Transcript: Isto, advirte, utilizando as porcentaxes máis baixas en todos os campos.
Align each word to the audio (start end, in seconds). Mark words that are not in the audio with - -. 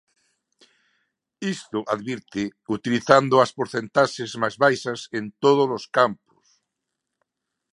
Isto, 1.55 1.79
advirte, 1.95 2.43
utilizando 2.77 3.35
as 3.43 3.51
porcentaxes 3.57 4.31
máis 4.41 4.55
baixas 4.63 4.99
en 5.19 5.25
todos 5.43 5.69
os 5.77 5.85
campos. 5.97 6.45